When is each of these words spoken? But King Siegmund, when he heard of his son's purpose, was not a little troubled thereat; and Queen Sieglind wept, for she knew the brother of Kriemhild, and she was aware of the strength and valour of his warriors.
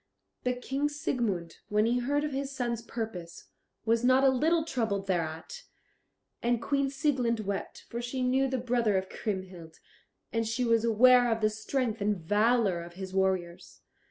But 0.43 0.63
King 0.63 0.89
Siegmund, 0.89 1.57
when 1.69 1.85
he 1.85 1.99
heard 1.99 2.23
of 2.23 2.31
his 2.31 2.51
son's 2.51 2.81
purpose, 2.81 3.49
was 3.85 4.03
not 4.03 4.23
a 4.23 4.29
little 4.29 4.65
troubled 4.65 5.05
thereat; 5.05 5.61
and 6.41 6.59
Queen 6.59 6.87
Sieglind 6.89 7.41
wept, 7.41 7.85
for 7.87 8.01
she 8.01 8.23
knew 8.23 8.47
the 8.47 8.57
brother 8.57 8.97
of 8.97 9.09
Kriemhild, 9.09 9.79
and 10.33 10.47
she 10.47 10.65
was 10.65 10.83
aware 10.83 11.31
of 11.31 11.41
the 11.41 11.51
strength 11.51 12.01
and 12.01 12.17
valour 12.17 12.81
of 12.81 12.93
his 12.93 13.13
warriors. 13.13 13.81